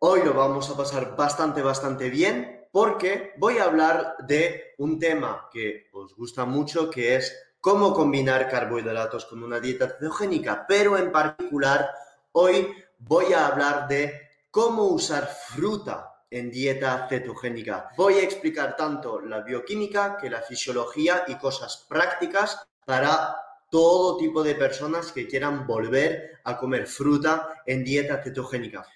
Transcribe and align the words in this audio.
Hoy 0.00 0.22
lo 0.22 0.32
vamos 0.32 0.70
a 0.70 0.76
pasar 0.76 1.16
bastante, 1.16 1.60
bastante 1.60 2.08
bien 2.08 2.68
porque 2.70 3.32
voy 3.36 3.58
a 3.58 3.64
hablar 3.64 4.14
de 4.20 4.74
un 4.78 4.96
tema 5.00 5.48
que 5.52 5.88
os 5.92 6.14
gusta 6.14 6.44
mucho, 6.44 6.88
que 6.88 7.16
es 7.16 7.36
cómo 7.60 7.92
combinar 7.92 8.48
carbohidratos 8.48 9.24
con 9.24 9.42
una 9.42 9.58
dieta 9.58 9.88
cetogénica, 9.88 10.66
pero 10.68 10.96
en 10.96 11.10
particular 11.10 11.90
hoy 12.30 12.72
voy 12.98 13.32
a 13.32 13.48
hablar 13.48 13.88
de 13.88 14.12
cómo 14.52 14.84
usar 14.84 15.26
fruta 15.26 16.22
en 16.30 16.52
dieta 16.52 17.08
cetogénica. 17.08 17.90
Voy 17.96 18.14
a 18.14 18.22
explicar 18.22 18.76
tanto 18.76 19.20
la 19.20 19.40
bioquímica 19.40 20.16
que 20.16 20.30
la 20.30 20.42
fisiología 20.42 21.24
y 21.26 21.34
cosas 21.38 21.86
prácticas 21.88 22.68
para 22.86 23.34
todo 23.68 24.16
tipo 24.16 24.44
de 24.44 24.54
personas 24.54 25.10
que 25.10 25.26
quieran 25.26 25.66
volver 25.66 26.38
a 26.44 26.56
comer 26.56 26.86
fruta 26.86 27.62
en 27.66 27.82
dieta 27.82 28.22
cetogénica. 28.22 28.86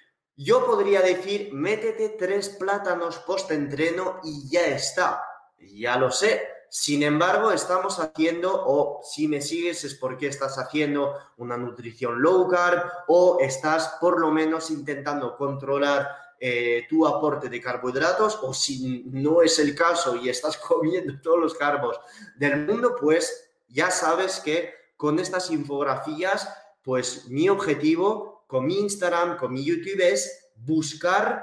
Yo 0.42 0.66
podría 0.66 1.02
decir, 1.02 1.50
métete 1.52 2.10
tres 2.10 2.48
plátanos 2.48 3.18
post-entreno 3.18 4.20
y 4.24 4.48
ya 4.48 4.66
está. 4.66 5.22
Ya 5.58 5.96
lo 5.96 6.10
sé. 6.10 6.42
Sin 6.68 7.02
embargo, 7.02 7.52
estamos 7.52 7.98
haciendo, 7.98 8.50
o 8.50 9.02
si 9.04 9.28
me 9.28 9.42
sigues 9.42 9.84
es 9.84 9.94
porque 9.94 10.26
estás 10.26 10.58
haciendo 10.58 11.14
una 11.36 11.56
nutrición 11.56 12.22
low 12.22 12.48
carb 12.48 12.82
o 13.08 13.38
estás 13.40 13.98
por 14.00 14.18
lo 14.18 14.30
menos 14.30 14.70
intentando 14.70 15.36
controlar 15.36 16.08
eh, 16.40 16.86
tu 16.88 17.06
aporte 17.06 17.48
de 17.48 17.60
carbohidratos 17.60 18.40
o 18.42 18.54
si 18.54 19.04
no 19.12 19.42
es 19.42 19.58
el 19.58 19.74
caso 19.76 20.16
y 20.16 20.28
estás 20.28 20.56
comiendo 20.68 21.20
todos 21.22 21.38
los 21.38 21.54
carbos 21.54 22.00
del 22.36 22.66
mundo, 22.66 22.96
pues 22.98 23.50
ya 23.68 23.90
sabes 23.90 24.40
que 24.40 24.72
con 24.96 25.18
estas 25.18 25.50
infografías, 25.50 26.48
pues 26.82 27.28
mi 27.28 27.48
objetivo 27.48 28.31
con 28.52 28.66
mi 28.66 28.80
Instagram, 28.80 29.38
con 29.38 29.50
mi 29.50 29.64
YouTube 29.64 30.02
es 30.02 30.50
buscar 30.56 31.42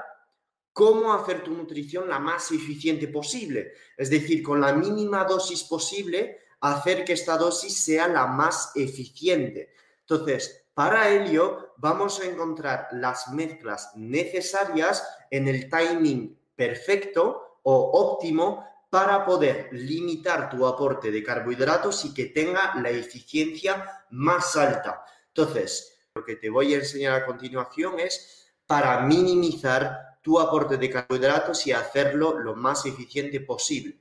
cómo 0.72 1.12
hacer 1.12 1.42
tu 1.42 1.50
nutrición 1.50 2.08
la 2.08 2.20
más 2.20 2.52
eficiente 2.52 3.08
posible. 3.08 3.72
Es 3.96 4.10
decir, 4.10 4.44
con 4.44 4.60
la 4.60 4.72
mínima 4.74 5.24
dosis 5.24 5.64
posible, 5.64 6.38
hacer 6.60 7.04
que 7.04 7.14
esta 7.14 7.36
dosis 7.36 7.76
sea 7.76 8.06
la 8.06 8.28
más 8.28 8.70
eficiente. 8.76 9.74
Entonces, 10.02 10.68
para 10.72 11.10
ello, 11.10 11.74
vamos 11.78 12.20
a 12.20 12.26
encontrar 12.26 12.86
las 12.92 13.26
mezclas 13.32 13.90
necesarias 13.96 15.04
en 15.32 15.48
el 15.48 15.68
timing 15.68 16.38
perfecto 16.54 17.58
o 17.64 17.90
óptimo 17.90 18.64
para 18.88 19.26
poder 19.26 19.68
limitar 19.72 20.48
tu 20.48 20.64
aporte 20.64 21.10
de 21.10 21.24
carbohidratos 21.24 22.04
y 22.04 22.14
que 22.14 22.26
tenga 22.26 22.76
la 22.76 22.90
eficiencia 22.90 24.04
más 24.10 24.54
alta. 24.54 25.04
Entonces, 25.26 25.99
lo 26.14 26.24
que 26.24 26.36
te 26.36 26.50
voy 26.50 26.74
a 26.74 26.78
enseñar 26.78 27.14
a 27.14 27.26
continuación 27.26 27.98
es 28.00 28.52
para 28.66 29.00
minimizar 29.02 30.18
tu 30.22 30.38
aporte 30.38 30.76
de 30.76 30.90
carbohidratos 30.90 31.66
y 31.66 31.72
hacerlo 31.72 32.38
lo 32.38 32.54
más 32.54 32.84
eficiente 32.86 33.40
posible. 33.40 34.00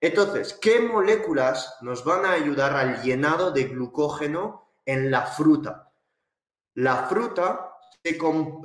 Entonces, 0.00 0.54
¿qué 0.54 0.80
moléculas 0.80 1.76
nos 1.80 2.04
van 2.04 2.24
a 2.24 2.32
ayudar 2.32 2.74
al 2.74 3.02
llenado 3.02 3.50
de 3.50 3.64
glucógeno 3.64 4.70
en 4.84 5.10
la 5.10 5.26
fruta? 5.26 5.92
La 6.74 7.08
fruta 7.08 7.72
se, 8.04 8.18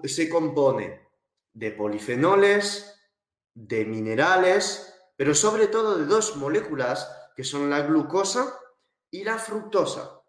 se 0.07 0.29
compone 0.29 1.07
de 1.53 1.71
polifenoles, 1.71 2.99
de 3.55 3.85
minerales, 3.85 4.93
pero 5.15 5.33
sobre 5.33 5.67
todo 5.67 5.97
de 5.97 6.05
dos 6.05 6.35
moléculas 6.35 7.09
que 7.35 7.43
son 7.43 7.69
la 7.69 7.81
glucosa 7.81 8.59
y 9.09 9.23
la 9.23 9.39
fructosa. 9.39 10.22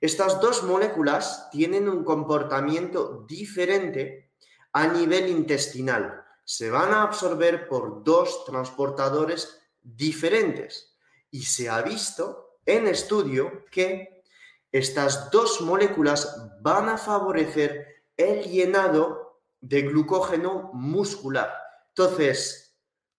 Estas 0.00 0.40
dos 0.40 0.62
moléculas 0.62 1.48
tienen 1.50 1.88
un 1.88 2.04
comportamiento 2.04 3.24
diferente 3.26 4.32
a 4.72 4.86
nivel 4.86 5.28
intestinal. 5.28 6.24
Se 6.44 6.70
van 6.70 6.92
a 6.92 7.02
absorber 7.02 7.68
por 7.68 8.04
dos 8.04 8.44
transportadores 8.44 9.60
diferentes 9.82 10.96
y 11.30 11.42
se 11.42 11.68
ha 11.68 11.82
visto 11.82 12.58
en 12.64 12.86
estudio 12.86 13.64
que 13.70 14.22
estas 14.70 15.30
dos 15.30 15.60
moléculas 15.60 16.50
van 16.60 16.88
a 16.88 16.98
favorecer 16.98 18.04
el 18.16 18.42
llenado 18.44 19.40
de 19.60 19.82
glucógeno 19.82 20.70
muscular. 20.72 21.52
Entonces, 21.88 22.68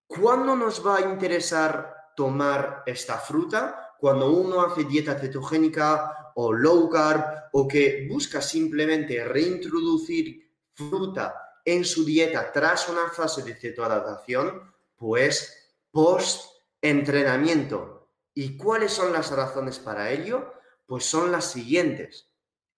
¿Cuándo 0.09 0.55
nos 0.55 0.83
va 0.83 0.97
a 0.97 1.01
interesar 1.01 2.13
tomar 2.15 2.81
esta 2.87 3.19
fruta? 3.19 3.88
Cuando 3.99 4.31
uno 4.31 4.61
hace 4.61 4.83
dieta 4.83 5.19
cetogénica 5.19 6.31
o 6.35 6.53
low 6.53 6.89
carb 6.89 7.49
o 7.53 7.67
que 7.67 8.07
busca 8.09 8.41
simplemente 8.41 9.23
reintroducir 9.23 10.51
fruta 10.73 11.35
en 11.65 11.83
su 11.83 12.05
dieta 12.05 12.51
tras 12.51 12.87
una 12.89 13.09
fase 13.09 13.43
de 13.43 13.55
cetoadaptación, 13.55 14.73
pues 14.95 15.75
post 15.91 16.45
entrenamiento. 16.81 18.07
¿Y 18.33 18.57
cuáles 18.57 18.93
son 18.93 19.11
las 19.11 19.31
razones 19.31 19.79
para 19.79 20.11
ello? 20.11 20.53
Pues 20.85 21.05
son 21.05 21.31
las 21.31 21.51
siguientes. 21.51 22.29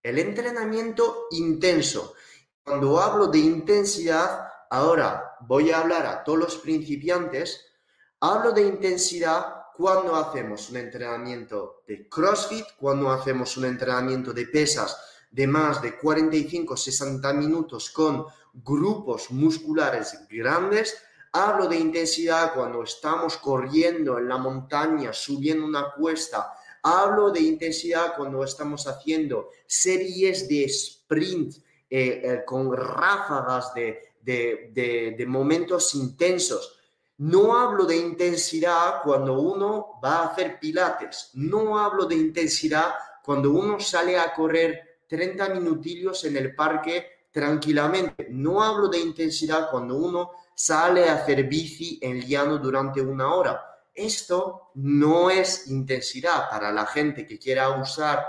El 0.02 0.18
entrenamiento 0.18 1.28
intenso. 1.32 2.16
Cuando 2.64 3.00
hablo 3.00 3.28
de 3.28 3.40
intensidad, 3.40 4.52
Ahora 4.72 5.36
voy 5.42 5.70
a 5.70 5.82
hablar 5.82 6.06
a 6.06 6.24
todos 6.24 6.40
los 6.40 6.56
principiantes. 6.60 7.74
Hablo 8.22 8.54
de 8.54 8.62
intensidad 8.62 9.61
cuando 9.76 10.16
hacemos 10.16 10.70
un 10.70 10.78
entrenamiento 10.78 11.84
de 11.88 12.08
CrossFit, 12.08 12.66
cuando 12.78 13.12
hacemos 13.12 13.58
un 13.58 13.66
entrenamiento 13.66 14.34
de 14.34 14.46
pesas 14.48 14.98
de 15.30 15.48
más 15.48 15.82
de 15.82 16.00
45-60 16.00 17.34
minutos 17.36 17.90
con 17.90 18.26
grupos 18.54 19.32
musculares 19.32 20.28
grandes. 20.30 20.98
Hablo 21.34 21.68
de 21.68 21.78
intensidad 21.78 22.54
cuando 22.54 22.84
estamos 22.84 23.38
corriendo 23.38 24.18
en 24.18 24.28
la 24.28 24.38
montaña, 24.38 25.14
subiendo 25.14 25.66
una 25.66 25.92
cuesta. 25.94 26.54
Hablo 26.84 27.32
de 27.32 27.40
intensidad 27.40 28.16
cuando 28.18 28.44
estamos 28.44 28.88
haciendo 28.88 29.50
series 29.66 30.50
de 30.50 30.66
sprint 30.66 31.56
eh, 31.90 32.22
eh, 32.24 32.44
con 32.46 32.76
ráfagas 32.76 33.74
de 33.74 34.12
de, 34.24 35.26
momentos 35.28 35.96
intensos. 35.96 36.80
No 37.22 37.56
hablo 37.56 37.86
de 37.86 37.98
intensidad 37.98 39.04
cuando 39.04 39.40
uno 39.40 40.00
va 40.04 40.22
a 40.22 40.28
hacer 40.30 40.60
pilates. 40.60 41.30
No 41.36 41.78
hablo 41.78 42.08
de 42.08 42.16
intensidad 42.16 42.96
cuando 43.24 43.52
uno 43.52 43.80
sale 43.80 44.18
a 44.18 44.34
correr 44.34 45.04
30 45.08 45.50
minutillos 45.50 46.24
en 46.26 46.38
el 46.38 46.56
parque 46.56 47.28
tranquilamente. 47.32 48.26
No 48.32 48.64
hablo 48.64 48.88
de 48.88 48.98
intensidad 48.98 49.70
cuando 49.70 49.98
uno 49.98 50.32
sale 50.56 51.10
a 51.10 51.14
hacer 51.14 51.44
bici 51.44 52.00
en 52.02 52.22
llano 52.22 52.58
durante 52.58 53.02
una 53.02 53.36
hora. 53.36 53.62
Esto 53.94 54.72
no 54.74 55.30
es 55.30 55.68
intensidad 55.68 56.50
para 56.50 56.72
la 56.72 56.88
gente 56.88 57.28
que 57.28 57.38
quiera 57.38 57.70
usar 57.70 58.26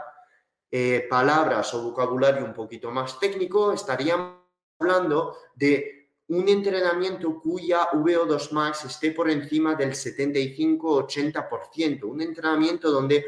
eh, 0.70 1.06
palabras 1.08 1.72
o 1.72 1.82
vocabulario 1.82 2.44
un 2.44 2.52
poquito 2.52 2.90
más 2.90 3.18
técnico. 3.18 3.72
Estaríamos 3.72 4.36
hablando 4.78 5.34
de 5.54 6.01
un 6.32 6.48
entrenamiento 6.48 7.38
cuya 7.38 7.90
VO2 7.90 8.50
max 8.52 8.86
esté 8.86 9.10
por 9.10 9.30
encima 9.30 9.74
del 9.74 9.90
75-80%, 9.90 12.04
un 12.04 12.22
entrenamiento 12.22 12.90
donde 12.90 13.26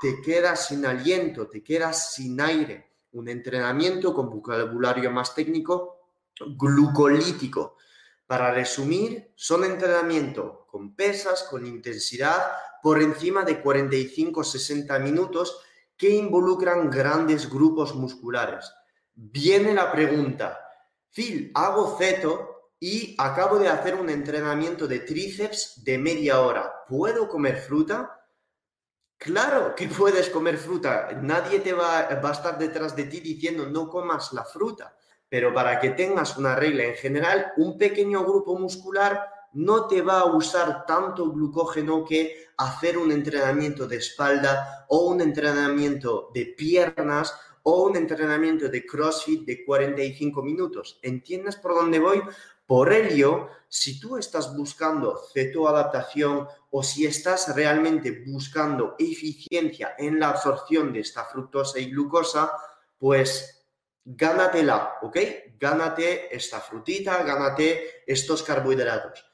te 0.00 0.22
quedas 0.22 0.68
sin 0.68 0.86
aliento, 0.86 1.46
te 1.46 1.62
quedas 1.62 2.14
sin 2.14 2.40
aire, 2.40 2.92
un 3.12 3.28
entrenamiento 3.28 4.14
con 4.14 4.30
vocabulario 4.30 5.10
más 5.10 5.34
técnico, 5.34 6.08
glucolítico. 6.56 7.76
Para 8.26 8.50
resumir, 8.50 9.32
son 9.34 9.64
entrenamiento 9.64 10.66
con 10.66 10.94
pesas, 10.94 11.42
con 11.42 11.66
intensidad 11.66 12.50
por 12.82 13.02
encima 13.02 13.44
de 13.44 13.62
45-60 13.62 15.02
minutos 15.02 15.60
que 15.98 16.08
involucran 16.08 16.88
grandes 16.88 17.50
grupos 17.50 17.94
musculares. 17.94 18.72
Viene 19.14 19.74
la 19.74 19.92
pregunta, 19.92 20.63
Phil, 21.14 21.52
hago 21.54 21.96
ceto 21.96 22.72
y 22.80 23.14
acabo 23.18 23.58
de 23.60 23.68
hacer 23.68 23.94
un 23.94 24.10
entrenamiento 24.10 24.88
de 24.88 24.98
tríceps 24.98 25.84
de 25.84 25.96
media 25.96 26.40
hora. 26.40 26.84
¿Puedo 26.88 27.28
comer 27.28 27.56
fruta? 27.56 28.20
Claro 29.16 29.76
que 29.76 29.86
puedes 29.98 30.28
comer 30.28 30.58
fruta. 30.58 31.12
Nadie 31.22 31.60
te 31.60 31.72
va, 31.72 32.08
va 32.22 32.28
a 32.30 32.32
estar 32.32 32.58
detrás 32.58 32.96
de 32.96 33.04
ti 33.04 33.20
diciendo 33.20 33.66
no 33.66 33.88
comas 33.88 34.32
la 34.32 34.44
fruta. 34.44 34.96
pero 35.28 35.52
para 35.52 35.80
que 35.80 35.90
tengas 35.90 36.36
una 36.36 36.54
regla 36.54 36.84
en 36.84 36.94
general, 36.94 37.52
un 37.56 37.78
pequeño 37.78 38.24
grupo 38.24 38.58
muscular 38.58 39.28
no 39.54 39.86
te 39.86 40.02
va 40.02 40.20
a 40.20 40.24
usar 40.26 40.84
tanto 40.84 41.30
glucógeno 41.30 42.04
que 42.04 42.48
hacer 42.56 42.98
un 42.98 43.10
entrenamiento 43.10 43.86
de 43.86 43.96
espalda 43.96 44.86
o 44.88 45.06
un 45.06 45.20
entrenamiento 45.20 46.30
de 46.34 46.46
piernas 46.46 47.34
o 47.64 47.84
un 47.84 47.96
entrenamiento 47.96 48.68
de 48.68 48.86
CrossFit 48.86 49.44
de 49.44 49.64
45 49.64 50.42
minutos. 50.42 50.98
¿Entiendes 51.02 51.56
por 51.56 51.74
dónde 51.74 51.98
voy? 51.98 52.22
Por 52.66 52.92
ello, 52.92 53.48
si 53.68 53.98
tú 54.00 54.16
estás 54.16 54.56
buscando 54.56 55.18
cetoadaptación 55.32 56.46
o 56.70 56.82
si 56.82 57.06
estás 57.06 57.54
realmente 57.54 58.24
buscando 58.26 58.94
eficiencia 58.98 59.94
en 59.98 60.20
la 60.20 60.30
absorción 60.30 60.92
de 60.92 61.00
esta 61.00 61.24
fructosa 61.24 61.78
y 61.78 61.90
glucosa, 61.90 62.52
pues 62.98 63.66
gánatela, 64.04 64.98
¿ok? 65.02 65.18
Gánate 65.58 66.34
esta 66.34 66.60
frutita, 66.60 67.22
gánate 67.22 68.04
estos 68.06 68.42
carbohidratos. 68.42 69.24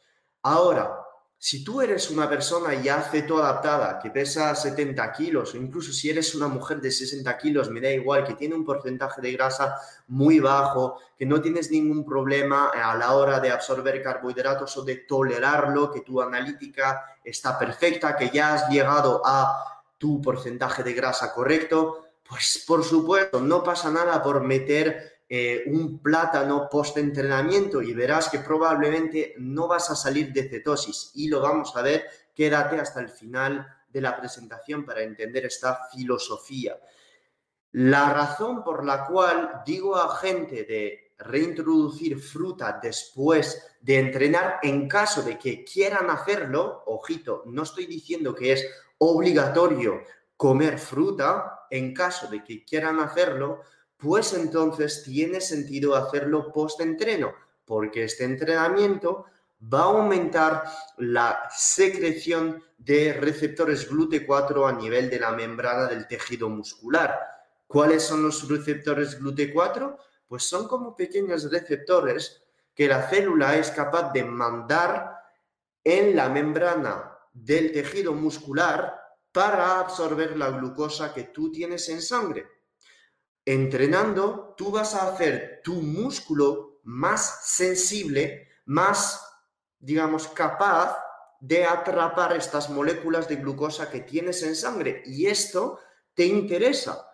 Ahora, 0.43 1.05
si 1.43 1.65
tú 1.65 1.81
eres 1.81 2.11
una 2.11 2.29
persona 2.29 2.75
ya 2.75 3.01
cetoadaptada, 3.01 3.99
que 3.99 4.11
pesa 4.11 4.55
70 4.55 5.11
kilos, 5.13 5.55
o 5.55 5.57
incluso 5.57 5.91
si 5.91 6.11
eres 6.11 6.35
una 6.35 6.49
mujer 6.49 6.83
de 6.83 6.91
60 6.91 7.39
kilos, 7.39 7.71
me 7.71 7.81
da 7.81 7.91
igual, 7.91 8.25
que 8.25 8.35
tiene 8.35 8.55
un 8.55 8.63
porcentaje 8.63 9.23
de 9.23 9.33
grasa 9.33 9.75
muy 10.09 10.39
bajo, 10.39 10.99
que 11.17 11.25
no 11.25 11.41
tienes 11.41 11.71
ningún 11.71 12.05
problema 12.05 12.69
a 12.69 12.95
la 12.95 13.15
hora 13.15 13.41
de 13.41 13.51
absorber 13.51 14.03
carbohidratos 14.03 14.77
o 14.77 14.83
de 14.83 14.97
tolerarlo, 14.97 15.91
que 15.91 16.03
tu 16.03 16.21
analítica 16.21 17.17
está 17.25 17.59
perfecta, 17.59 18.19
que 18.19 18.29
ya 18.29 18.53
has 18.53 18.69
llegado 18.69 19.23
a 19.25 19.83
tu 19.97 20.21
porcentaje 20.21 20.83
de 20.83 20.93
grasa 20.93 21.33
correcto, 21.33 22.05
pues 22.29 22.63
por 22.67 22.85
supuesto, 22.85 23.41
no 23.41 23.63
pasa 23.63 23.91
nada 23.91 24.23
por 24.23 24.43
meter 24.43 25.20
eh, 25.33 25.63
un 25.67 26.01
plátano 26.03 26.69
post-entrenamiento 26.69 27.81
y 27.81 27.95
verás 27.95 28.29
que 28.29 28.41
probablemente 28.41 29.37
no 29.39 29.69
vas 29.69 29.89
a 29.89 29.95
salir 29.95 30.33
de 30.33 30.49
cetosis 30.49 31.13
y 31.15 31.29
lo 31.29 31.41
vamos 31.41 31.77
a 31.77 31.83
ver. 31.83 32.05
Quédate 32.35 32.81
hasta 32.81 32.99
el 32.99 33.11
final 33.11 33.65
de 33.89 34.01
la 34.01 34.17
presentación 34.17 34.85
para 34.85 35.03
entender 35.03 35.47
esta 35.47 35.87
filosofía. 35.93 36.77
La 37.71 38.13
razón 38.13 38.65
por 38.65 38.85
la 38.85 39.07
cual 39.07 39.63
digo 39.65 39.95
a 39.95 40.17
gente 40.17 40.65
de 40.65 41.13
reintroducir 41.19 42.19
fruta 42.19 42.81
después 42.83 43.77
de 43.81 44.01
entrenar 44.01 44.59
en 44.65 44.89
caso 44.89 45.23
de 45.23 45.39
que 45.39 45.63
quieran 45.63 46.11
hacerlo, 46.11 46.83
ojito, 46.87 47.45
no 47.47 47.63
estoy 47.63 47.87
diciendo 47.87 48.35
que 48.35 48.55
es 48.55 48.67
obligatorio 48.99 50.03
comer 50.37 50.77
fruta, 50.81 51.67
en 51.71 51.95
caso 51.95 52.27
de 52.27 52.43
que 52.43 52.65
quieran 52.65 52.99
hacerlo, 52.99 53.61
pues 54.01 54.33
entonces 54.33 55.03
tiene 55.05 55.41
sentido 55.41 55.95
hacerlo 55.95 56.53
post-entreno, 56.53 57.35
porque 57.65 58.05
este 58.05 58.25
entrenamiento 58.25 59.27
va 59.63 59.81
a 59.81 59.85
aumentar 59.85 60.65
la 60.97 61.43
secreción 61.55 62.65
de 62.79 63.13
receptores 63.13 63.91
GLUT4 63.91 64.69
a 64.69 64.73
nivel 64.73 65.11
de 65.11 65.21
la 65.21 65.33
membrana 65.33 65.87
del 65.87 66.09
tejido 66.09 66.49
muscular. 66.49 67.21
¿Cuáles 67.67 68.03
son 68.03 68.23
los 68.23 68.49
receptores 68.49 69.21
GLUT4? 69.21 69.97
Pues 70.27 70.45
son 70.45 70.67
como 70.67 70.97
pequeños 70.97 71.51
receptores 71.51 72.43
que 72.75 72.89
la 72.89 73.07
célula 73.09 73.57
es 73.57 73.71
capaz 73.71 74.13
de 74.13 74.25
mandar 74.25 75.15
en 75.85 76.17
la 76.17 76.31
membrana 76.31 77.19
del 77.33 77.71
tejido 77.73 78.15
muscular 78.15 78.99
para 79.31 79.79
absorber 79.79 80.37
la 80.37 80.51
glucosa 80.51 81.13
que 81.13 81.25
tú 81.25 81.53
tienes 81.53 81.89
en 81.91 82.01
sangre 82.01 82.60
entrenando, 83.55 84.55
tú 84.57 84.71
vas 84.71 84.95
a 84.95 85.09
hacer 85.09 85.61
tu 85.65 85.75
músculo 85.75 86.81
más 86.85 87.41
sensible, 87.45 88.49
más, 88.67 89.21
digamos, 89.79 90.29
capaz 90.29 90.97
de 91.41 91.65
atrapar 91.65 92.37
estas 92.37 92.69
moléculas 92.69 93.29
de 93.29 93.37
glucosa 93.37 93.91
que 93.91 94.01
tienes 94.01 94.43
en 94.43 94.55
sangre. 94.55 95.03
Y 95.07 95.27
esto 95.27 95.79
te 96.15 96.27
interesa. 96.27 97.07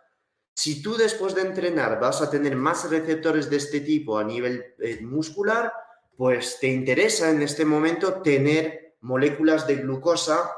Si 0.53 0.83
tú 0.83 0.97
después 0.97 1.35
de 1.35 1.43
entrenar 1.43 2.00
vas 2.00 2.23
a 2.23 2.31
tener 2.31 2.56
más 2.56 2.88
receptores 2.91 3.49
de 3.50 3.56
este 3.56 3.81
tipo 3.81 4.19
a 4.19 4.25
nivel 4.25 4.75
eh, 4.79 5.00
muscular, 5.03 5.73
pues 6.17 6.59
te 6.61 6.69
interesa 6.69 7.31
en 7.31 7.43
este 7.43 7.65
momento 7.65 8.23
tener 8.23 8.97
moléculas 9.00 9.67
de 9.67 9.77
glucosa 9.77 10.50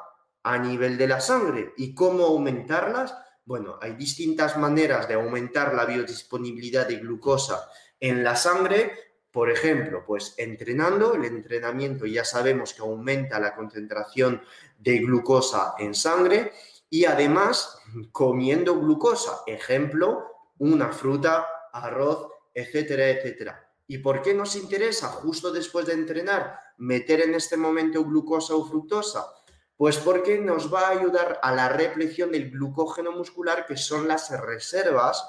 a 0.42 0.56
nivel 0.56 0.96
de 0.96 1.08
la 1.08 1.20
sangre. 1.20 1.74
¿Y 1.76 1.94
cómo 1.94 2.24
aumentarlas? 2.24 3.14
Bueno, 3.48 3.78
hay 3.80 3.94
distintas 3.94 4.58
maneras 4.58 5.08
de 5.08 5.14
aumentar 5.14 5.72
la 5.72 5.86
biodisponibilidad 5.86 6.86
de 6.86 6.96
glucosa 6.96 7.70
en 7.98 8.22
la 8.22 8.36
sangre. 8.36 8.92
Por 9.30 9.50
ejemplo, 9.50 10.04
pues 10.06 10.34
entrenando, 10.36 11.14
el 11.14 11.24
entrenamiento 11.24 12.04
ya 12.04 12.26
sabemos 12.26 12.74
que 12.74 12.82
aumenta 12.82 13.40
la 13.40 13.54
concentración 13.54 14.42
de 14.78 14.98
glucosa 14.98 15.76
en 15.78 15.94
sangre 15.94 16.52
y 16.90 17.06
además 17.06 17.78
comiendo 18.12 18.78
glucosa, 18.78 19.44
ejemplo, 19.46 20.26
una 20.58 20.92
fruta, 20.92 21.46
arroz, 21.72 22.30
etcétera, 22.52 23.08
etcétera. 23.08 23.66
¿Y 23.86 23.96
por 23.96 24.20
qué 24.20 24.34
nos 24.34 24.56
interesa 24.56 25.08
justo 25.08 25.50
después 25.50 25.86
de 25.86 25.94
entrenar 25.94 26.60
meter 26.76 27.22
en 27.22 27.34
este 27.34 27.56
momento 27.56 28.04
glucosa 28.04 28.54
o 28.54 28.68
fructosa? 28.68 29.24
Pues 29.78 29.96
porque 29.96 30.40
nos 30.40 30.74
va 30.74 30.88
a 30.88 30.90
ayudar 30.90 31.38
a 31.40 31.54
la 31.54 31.68
repleción 31.68 32.32
del 32.32 32.50
glucógeno 32.50 33.12
muscular, 33.12 33.64
que 33.64 33.76
son 33.76 34.08
las 34.08 34.28
reservas 34.40 35.24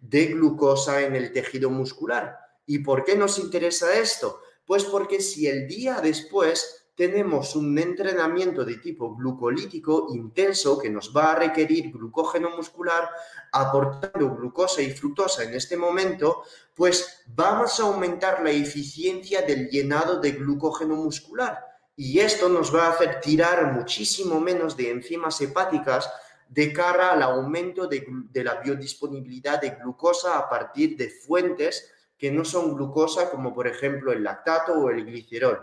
de 0.00 0.24
glucosa 0.28 1.02
en 1.02 1.14
el 1.14 1.32
tejido 1.32 1.68
muscular. 1.68 2.38
¿Y 2.64 2.78
por 2.78 3.04
qué 3.04 3.14
nos 3.14 3.38
interesa 3.38 3.92
esto? 3.98 4.40
Pues 4.64 4.84
porque 4.84 5.20
si 5.20 5.46
el 5.48 5.68
día 5.68 6.00
después 6.00 6.86
tenemos 6.94 7.56
un 7.56 7.78
entrenamiento 7.78 8.64
de 8.64 8.78
tipo 8.78 9.14
glucolítico 9.14 10.06
intenso 10.14 10.78
que 10.78 10.88
nos 10.88 11.14
va 11.14 11.32
a 11.32 11.34
requerir 11.40 11.92
glucógeno 11.92 12.56
muscular, 12.56 13.10
aportando 13.52 14.34
glucosa 14.34 14.80
y 14.80 14.92
fructosa 14.92 15.44
en 15.44 15.52
este 15.52 15.76
momento, 15.76 16.44
pues 16.74 17.22
vamos 17.26 17.78
a 17.78 17.82
aumentar 17.82 18.42
la 18.42 18.50
eficiencia 18.50 19.42
del 19.42 19.68
llenado 19.68 20.20
de 20.20 20.32
glucógeno 20.32 20.96
muscular 20.96 21.73
y 21.96 22.18
esto 22.20 22.48
nos 22.48 22.74
va 22.74 22.86
a 22.86 22.90
hacer 22.90 23.20
tirar 23.20 23.72
muchísimo 23.72 24.40
menos 24.40 24.76
de 24.76 24.90
enzimas 24.90 25.40
hepáticas 25.40 26.10
de 26.48 26.72
cara 26.72 27.12
al 27.12 27.22
aumento 27.22 27.86
de, 27.86 28.04
la 28.34 28.56
biodisponibilidad 28.56 29.60
de 29.60 29.70
glucosa 29.70 30.38
a 30.38 30.48
partir 30.48 30.96
de 30.96 31.10
fuentes 31.10 31.90
que 32.18 32.30
no 32.30 32.44
son 32.44 32.74
glucosa, 32.74 33.30
como 33.30 33.54
por 33.54 33.66
ejemplo 33.66 34.12
el 34.12 34.24
lactato 34.24 34.72
o 34.72 34.90
el 34.90 35.04
glicerol. 35.04 35.60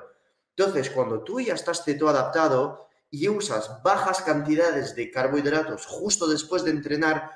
Entonces, 0.55 0.89
cuando 0.89 1.23
tú 1.23 1.39
ya 1.39 1.53
estás 1.53 1.83
cetoadaptado 1.83 2.87
y 3.09 3.27
usas 3.27 3.81
bajas 3.83 4.21
cantidades 4.21 4.95
de 4.95 5.11
carbohidratos 5.11 5.85
justo 5.85 6.27
después 6.27 6.63
de 6.63 6.71
entrenar, 6.71 7.31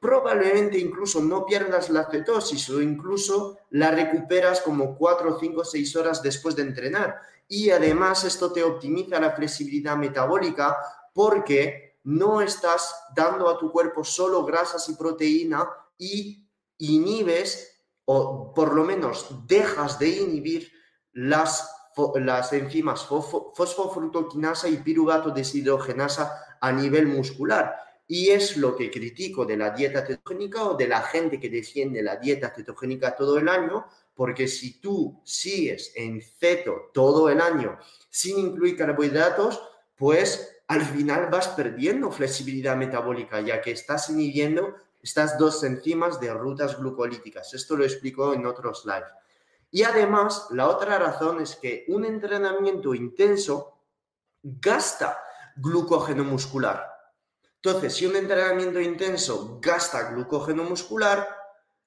probablemente 0.00 0.78
incluso 0.78 1.20
no 1.20 1.44
pierdas 1.44 1.90
la 1.90 2.08
cetosis 2.08 2.70
o 2.70 2.80
incluso 2.80 3.58
la 3.70 3.90
recuperas 3.90 4.60
como 4.60 4.96
4, 4.96 5.38
5, 5.40 5.64
6 5.64 5.96
horas 5.96 6.22
después 6.22 6.54
de 6.54 6.62
entrenar 6.62 7.20
y 7.48 7.70
además 7.70 8.24
esto 8.24 8.52
te 8.52 8.62
optimiza 8.62 9.20
la 9.20 9.32
flexibilidad 9.32 9.96
metabólica 9.96 10.76
porque 11.12 11.98
no 12.04 12.40
estás 12.40 12.94
dando 13.14 13.48
a 13.48 13.58
tu 13.58 13.72
cuerpo 13.72 14.04
solo 14.04 14.44
grasas 14.44 14.88
y 14.88 14.94
proteína 14.94 15.68
y 15.98 16.48
inhibes 16.78 17.82
o 18.04 18.52
por 18.52 18.74
lo 18.74 18.84
menos 18.84 19.26
dejas 19.46 19.98
de 19.98 20.08
inhibir 20.08 20.70
las, 21.12 21.70
las 22.16 22.52
enzimas 22.52 23.06
fosfofructoquinasa 23.06 24.68
y 24.68 24.78
piruvato 24.78 25.30
deshidrogenasa 25.30 26.58
a 26.60 26.72
nivel 26.72 27.06
muscular. 27.06 27.74
Y 28.06 28.30
es 28.30 28.56
lo 28.56 28.76
que 28.76 28.90
critico 28.90 29.46
de 29.46 29.56
la 29.56 29.70
dieta 29.70 30.04
cetogénica 30.04 30.64
o 30.64 30.76
de 30.76 30.88
la 30.88 31.02
gente 31.02 31.40
que 31.40 31.48
defiende 31.48 32.02
la 32.02 32.16
dieta 32.16 32.52
cetogénica 32.54 33.16
todo 33.16 33.38
el 33.38 33.48
año, 33.48 33.86
porque 34.14 34.46
si 34.46 34.80
tú 34.80 35.20
sigues 35.24 35.92
en 35.96 36.20
ceto 36.20 36.90
todo 36.92 37.28
el 37.28 37.40
año 37.40 37.78
sin 38.10 38.38
incluir 38.38 38.76
carbohidratos, 38.76 39.60
pues 39.96 40.62
al 40.68 40.82
final 40.82 41.28
vas 41.30 41.48
perdiendo 41.48 42.10
flexibilidad 42.10 42.76
metabólica, 42.76 43.40
ya 43.40 43.60
que 43.60 43.72
estás 43.72 44.10
inhibiendo 44.10 44.74
estas 45.02 45.36
dos 45.36 45.62
enzimas 45.64 46.20
de 46.20 46.32
rutas 46.32 46.78
glucolíticas. 46.78 47.52
Esto 47.52 47.76
lo 47.76 47.84
explico 47.84 48.32
en 48.32 48.46
otros 48.46 48.84
live. 48.86 49.06
Y 49.70 49.82
además, 49.82 50.46
la 50.50 50.68
otra 50.68 50.98
razón 50.98 51.40
es 51.40 51.56
que 51.56 51.84
un 51.88 52.04
entrenamiento 52.04 52.94
intenso 52.94 53.78
gasta 54.42 55.18
glucógeno 55.56 56.24
muscular. 56.24 56.93
Entonces, 57.64 57.94
si 57.94 58.04
un 58.04 58.14
entrenamiento 58.14 58.78
intenso 58.78 59.58
gasta 59.62 60.10
glucógeno 60.10 60.64
muscular, 60.64 61.26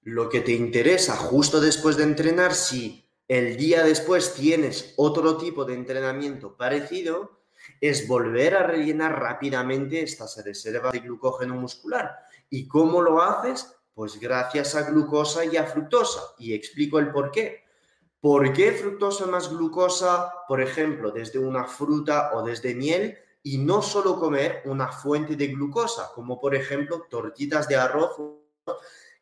lo 0.02 0.28
que 0.28 0.42
te 0.42 0.52
interesa 0.52 1.16
justo 1.16 1.62
después 1.62 1.98
de 1.98 2.04
entrenar, 2.04 2.56
si 2.56 3.08
el 3.28 3.58
día 3.58 3.84
después 3.84 4.34
tienes 4.34 4.96
otro 4.98 5.38
tipo 5.38 5.66
de 5.66 5.76
entrenamiento 5.76 6.58
parecido, 6.58 7.42
es 7.80 8.08
volver 8.08 8.56
a 8.56 8.64
rellenar 8.64 9.20
rápidamente 9.20 10.02
estas 10.02 10.44
reservas 10.44 10.94
de 10.94 11.02
glucógeno 11.02 11.54
muscular. 11.54 12.24
¿Y 12.50 12.68
cómo 12.68 13.00
lo 13.04 13.22
haces? 13.22 13.72
Pues 13.94 14.20
gracias 14.20 14.74
a 14.74 14.90
glucosa 14.90 15.46
y 15.46 15.58
a 15.58 15.68
fructosa. 15.68 16.22
Y 16.40 16.56
explico 16.56 16.98
el 16.98 17.12
por 17.12 17.30
qué. 17.30 17.66
¿Por 18.20 18.52
qué 18.52 18.72
fructosa 18.72 19.28
más 19.28 19.52
glucosa, 19.52 20.34
por 20.48 20.60
ejemplo, 20.60 21.12
desde 21.12 21.38
una 21.38 21.66
fruta 21.66 22.32
o 22.34 22.42
desde 22.42 22.74
miel? 22.74 23.20
Y 23.50 23.58
no 23.60 23.82
solo 23.82 24.20
comer 24.20 24.62
una 24.66 24.92
fuente 24.92 25.38
de 25.38 25.48
glucosa, 25.48 26.12
como 26.14 26.38
por 26.38 26.54
ejemplo 26.54 27.06
tortitas 27.10 27.66
de 27.70 27.78
arroz, 27.78 28.18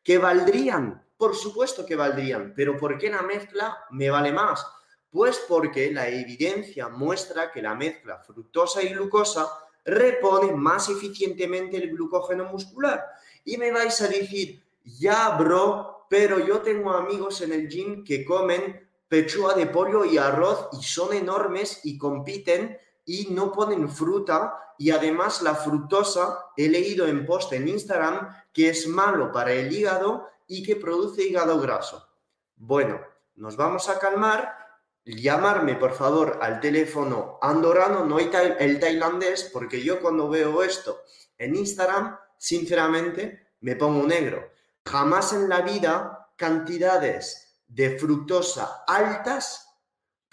que 0.03 0.17
valdrían, 0.17 1.05
por 1.15 1.35
supuesto 1.35 1.85
que 1.85 1.95
valdrían, 1.95 2.51
pero 2.55 2.75
¿por 2.75 2.97
qué 2.97 3.11
la 3.11 3.21
mezcla 3.21 3.85
me 3.91 4.09
vale 4.09 4.31
más? 4.31 4.65
Pues 5.11 5.45
porque 5.47 5.91
la 5.91 6.07
evidencia 6.07 6.89
muestra 6.89 7.51
que 7.51 7.61
la 7.61 7.75
mezcla 7.75 8.17
fructosa 8.17 8.81
y 8.81 8.93
glucosa 8.95 9.47
repone 9.85 10.53
más 10.53 10.89
eficientemente 10.89 11.77
el 11.77 11.91
glucógeno 11.91 12.45
muscular. 12.45 13.05
Y 13.43 13.57
me 13.57 13.71
vais 13.71 14.01
a 14.01 14.07
decir, 14.07 14.59
ya, 14.83 15.37
bro, 15.37 16.07
pero 16.09 16.39
yo 16.39 16.61
tengo 16.61 16.93
amigos 16.93 17.41
en 17.41 17.53
el 17.53 17.69
gym 17.69 18.03
que 18.03 18.25
comen 18.25 18.89
pechuga 19.07 19.53
de 19.53 19.67
pollo 19.67 20.03
y 20.03 20.17
arroz 20.17 20.69
y 20.73 20.83
son 20.83 21.13
enormes 21.13 21.81
y 21.83 21.95
compiten 21.95 22.79
y 23.05 23.27
no 23.31 23.51
ponen 23.51 23.89
fruta 23.89 24.73
y 24.77 24.91
además 24.91 25.41
la 25.41 25.55
fructosa 25.55 26.47
he 26.57 26.67
leído 26.67 27.07
en 27.07 27.25
post 27.25 27.53
en 27.53 27.67
Instagram 27.67 28.35
que 28.51 28.69
es 28.69 28.87
malo 28.87 29.31
para 29.31 29.53
el 29.53 29.71
hígado 29.71 30.27
y 30.47 30.63
que 30.63 30.75
produce 30.75 31.23
hígado 31.23 31.59
graso. 31.59 32.07
Bueno, 32.55 32.99
nos 33.35 33.55
vamos 33.55 33.87
a 33.89 33.99
calmar 33.99 34.65
llamarme 35.05 35.75
por 35.75 35.93
favor 35.93 36.39
al 36.41 36.59
teléfono 36.59 37.37
andorano, 37.41 38.05
no 38.05 38.17
el 38.17 38.79
tailandés, 38.79 39.49
porque 39.53 39.83
yo 39.83 40.01
cuando 40.01 40.29
veo 40.29 40.63
esto 40.63 41.01
en 41.37 41.55
Instagram, 41.55 42.17
sinceramente, 42.37 43.49
me 43.61 43.75
pongo 43.75 44.05
negro. 44.07 44.51
Jamás 44.83 45.33
en 45.33 45.47
la 45.47 45.61
vida 45.61 46.31
cantidades 46.35 47.61
de 47.67 47.97
fructosa 47.97 48.83
altas 48.87 49.74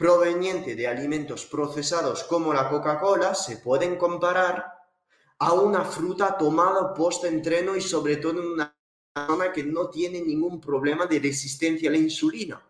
provenientes 0.02 0.76
de 0.76 0.88
alimentos 0.88 1.46
procesados 1.46 2.24
como 2.24 2.52
la 2.52 2.68
Coca-Cola 2.68 3.36
se 3.36 3.58
pueden 3.58 3.94
comparar 3.94 4.66
a 5.38 5.52
una 5.52 5.84
fruta 5.84 6.36
tomada 6.36 6.92
post-entreno 6.92 7.76
y 7.76 7.80
sobre 7.80 8.16
todo 8.16 8.32
en 8.32 8.48
una 8.48 8.76
persona 9.14 9.52
que 9.52 9.62
no 9.62 9.90
tiene 9.90 10.20
ningún 10.20 10.60
problema 10.60 11.06
de 11.06 11.20
resistencia 11.20 11.88
a 11.88 11.92
la 11.92 11.98
insulina. 11.98 12.60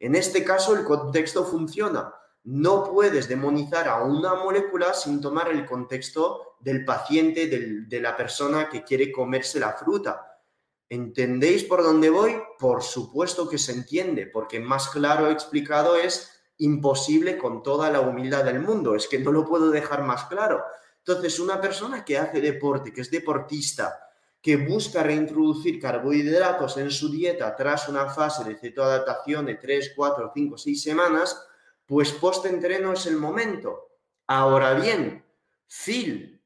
En 0.00 0.16
este 0.16 0.42
caso, 0.42 0.74
el 0.76 0.84
contexto 0.84 1.44
funciona. 1.44 2.12
No 2.42 2.90
puedes 2.90 3.28
demonizar 3.28 3.86
a 3.86 4.02
una 4.02 4.34
molécula 4.34 4.94
sin 4.94 5.20
tomar 5.20 5.52
el 5.52 5.64
contexto 5.64 6.56
del 6.58 6.84
paciente, 6.84 7.46
de 7.46 8.00
la 8.00 8.16
persona 8.16 8.68
que 8.68 8.82
quiere 8.82 9.12
comerse 9.12 9.60
la 9.60 9.74
fruta. 9.74 10.40
¿Entendéis 10.88 11.62
por 11.62 11.84
dónde 11.84 12.10
voy? 12.10 12.36
Por 12.58 12.82
supuesto 12.82 13.48
que 13.48 13.58
se 13.58 13.70
entiende, 13.70 14.26
porque 14.26 14.58
más 14.58 14.88
claro 14.88 15.30
explicado 15.30 15.94
es 15.94 16.34
imposible 16.58 17.38
con 17.38 17.62
toda 17.62 17.90
la 17.90 18.00
humildad 18.00 18.44
del 18.44 18.60
mundo. 18.60 18.94
Es 18.94 19.08
que 19.08 19.18
no 19.18 19.32
lo 19.32 19.44
puedo 19.44 19.70
dejar 19.70 20.02
más 20.02 20.24
claro. 20.24 20.62
Entonces, 20.98 21.40
una 21.40 21.60
persona 21.60 22.04
que 22.04 22.18
hace 22.18 22.40
deporte, 22.40 22.92
que 22.92 23.00
es 23.00 23.10
deportista, 23.10 23.98
que 24.40 24.56
busca 24.56 25.02
reintroducir 25.02 25.80
carbohidratos 25.80 26.76
en 26.76 26.90
su 26.90 27.10
dieta 27.10 27.56
tras 27.56 27.88
una 27.88 28.08
fase 28.08 28.44
de 28.44 28.56
cetoadaptación 28.56 29.46
de 29.46 29.56
3, 29.56 29.92
4, 29.96 30.32
5, 30.34 30.58
6 30.58 30.82
semanas, 30.82 31.46
pues 31.86 32.12
post-entreno 32.12 32.92
es 32.92 33.06
el 33.06 33.16
momento. 33.16 33.88
Ahora 34.26 34.74
bien, 34.74 35.24
Phil, 35.66 36.42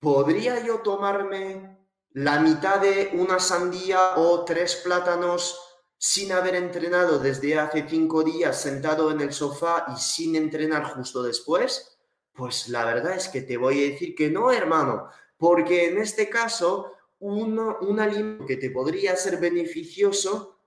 ¿podría 0.00 0.64
yo 0.64 0.80
tomarme 0.80 1.78
la 2.12 2.40
mitad 2.40 2.80
de 2.80 3.10
una 3.12 3.38
sandía 3.38 4.16
o 4.16 4.44
tres 4.44 4.76
plátanos 4.76 5.67
sin 5.98 6.32
haber 6.32 6.54
entrenado 6.54 7.18
desde 7.18 7.58
hace 7.58 7.86
cinco 7.88 8.22
días 8.22 8.60
sentado 8.60 9.10
en 9.10 9.20
el 9.20 9.32
sofá 9.32 9.86
y 9.94 10.00
sin 10.00 10.36
entrenar 10.36 10.84
justo 10.84 11.22
después? 11.22 11.98
Pues 12.32 12.68
la 12.68 12.84
verdad 12.84 13.16
es 13.16 13.28
que 13.28 13.42
te 13.42 13.56
voy 13.56 13.84
a 13.84 13.90
decir 13.90 14.14
que 14.14 14.30
no, 14.30 14.52
hermano, 14.52 15.08
porque 15.36 15.88
en 15.88 15.98
este 15.98 16.28
caso 16.28 16.92
un 17.20 17.98
alimento 17.98 18.46
que 18.46 18.56
te 18.56 18.70
podría 18.70 19.16
ser 19.16 19.38
beneficioso 19.38 20.58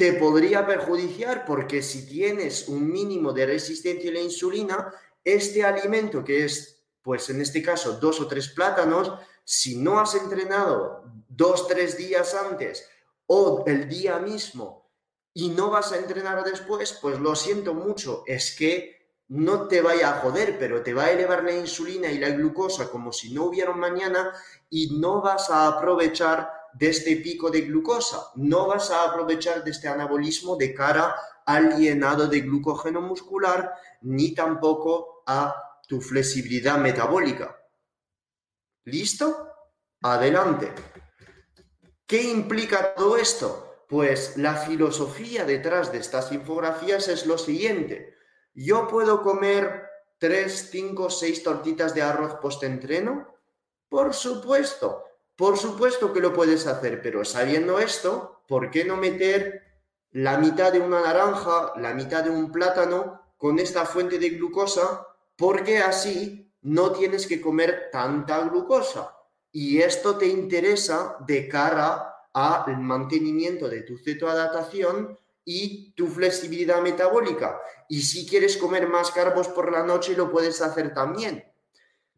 te 0.00 0.14
podría 0.14 0.66
perjudiciar 0.66 1.44
porque 1.44 1.82
si 1.82 2.06
tienes 2.06 2.68
un 2.68 2.90
mínimo 2.90 3.34
de 3.34 3.44
resistencia 3.44 4.10
a 4.10 4.14
la 4.14 4.20
insulina, 4.20 4.94
este 5.22 5.62
alimento 5.62 6.24
que 6.24 6.46
es, 6.46 6.82
pues 7.02 7.28
en 7.28 7.42
este 7.42 7.62
caso, 7.62 7.98
dos 8.00 8.18
o 8.18 8.26
tres 8.26 8.48
plátanos, 8.48 9.12
si 9.44 9.76
no 9.76 10.00
has 10.00 10.14
entrenado 10.14 11.04
dos, 11.28 11.68
tres 11.68 11.98
días 11.98 12.34
antes 12.34 12.88
o 13.32 13.62
el 13.66 13.88
día 13.88 14.18
mismo 14.18 14.90
y 15.32 15.50
no 15.50 15.70
vas 15.70 15.92
a 15.92 15.98
entrenar 15.98 16.42
después, 16.42 16.98
pues 17.00 17.20
lo 17.20 17.36
siento 17.36 17.74
mucho, 17.74 18.24
es 18.26 18.56
que 18.56 19.14
no 19.28 19.68
te 19.68 19.80
vaya 19.80 20.10
a 20.10 20.20
joder, 20.20 20.58
pero 20.58 20.82
te 20.82 20.92
va 20.92 21.04
a 21.04 21.10
elevar 21.12 21.44
la 21.44 21.52
insulina 21.52 22.10
y 22.10 22.18
la 22.18 22.30
glucosa 22.30 22.90
como 22.90 23.12
si 23.12 23.32
no 23.32 23.44
hubiera 23.44 23.72
mañana 23.72 24.32
y 24.68 24.98
no 24.98 25.22
vas 25.22 25.48
a 25.48 25.68
aprovechar 25.68 26.50
de 26.74 26.88
este 26.88 27.14
pico 27.18 27.50
de 27.50 27.60
glucosa, 27.60 28.32
no 28.34 28.66
vas 28.66 28.90
a 28.90 29.04
aprovechar 29.04 29.62
de 29.62 29.70
este 29.70 29.86
anabolismo 29.86 30.56
de 30.56 30.74
cara 30.74 31.14
al 31.46 31.76
llenado 31.78 32.26
de 32.26 32.40
glucógeno 32.40 33.00
muscular 33.00 33.74
ni 34.00 34.34
tampoco 34.34 35.22
a 35.24 35.54
tu 35.86 36.00
flexibilidad 36.00 36.78
metabólica. 36.78 37.56
¿Listo? 38.86 39.52
Adelante. 40.02 40.74
¿Qué 42.10 42.22
implica 42.24 42.92
todo 42.96 43.16
esto? 43.16 43.84
Pues 43.88 44.36
la 44.36 44.56
filosofía 44.56 45.44
detrás 45.44 45.92
de 45.92 45.98
estas 45.98 46.32
infografías 46.32 47.06
es 47.06 47.24
lo 47.24 47.38
siguiente 47.38 48.16
¿Yo 48.52 48.88
puedo 48.88 49.22
comer 49.22 49.84
3, 50.18 50.70
5, 50.72 51.08
6 51.08 51.44
tortitas 51.44 51.94
de 51.94 52.02
arroz 52.02 52.34
post-entreno? 52.42 53.32
Por 53.88 54.12
supuesto, 54.12 55.04
por 55.36 55.56
supuesto 55.56 56.12
que 56.12 56.18
lo 56.18 56.32
puedes 56.32 56.66
hacer, 56.66 57.00
pero 57.00 57.24
sabiendo 57.24 57.78
esto, 57.78 58.42
¿por 58.48 58.72
qué 58.72 58.84
no 58.84 58.96
meter 58.96 59.62
la 60.10 60.36
mitad 60.36 60.72
de 60.72 60.80
una 60.80 61.02
naranja, 61.02 61.74
la 61.76 61.94
mitad 61.94 62.24
de 62.24 62.30
un 62.30 62.50
plátano 62.50 63.22
con 63.36 63.60
esta 63.60 63.86
fuente 63.86 64.18
de 64.18 64.30
glucosa? 64.30 65.06
Porque 65.36 65.78
así 65.78 66.52
no 66.62 66.90
tienes 66.90 67.28
que 67.28 67.40
comer 67.40 67.88
tanta 67.92 68.40
glucosa. 68.40 69.16
Y 69.52 69.78
esto 69.78 70.16
te 70.16 70.26
interesa 70.26 71.16
de 71.26 71.48
cara 71.48 72.14
al 72.32 72.78
mantenimiento 72.78 73.68
de 73.68 73.82
tu 73.82 73.98
cetoadaptación 73.98 75.18
y 75.44 75.92
tu 75.92 76.06
flexibilidad 76.06 76.80
metabólica. 76.80 77.60
Y 77.88 78.02
si 78.02 78.26
quieres 78.26 78.56
comer 78.56 78.88
más 78.88 79.10
carbos 79.10 79.48
por 79.48 79.72
la 79.72 79.82
noche, 79.82 80.16
lo 80.16 80.30
puedes 80.30 80.62
hacer 80.62 80.94
también. 80.94 81.44